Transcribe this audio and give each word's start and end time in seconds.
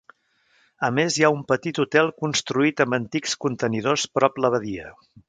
A 0.87 0.87
més, 0.99 1.17
hi 1.19 1.25
ha 1.27 1.31
un 1.35 1.43
petit 1.51 1.81
hotel 1.83 2.09
construït 2.23 2.81
amb 2.87 2.99
antics 3.01 3.37
contenidors 3.47 4.09
prop 4.19 4.41
la 4.47 4.57
badia. 4.57 4.91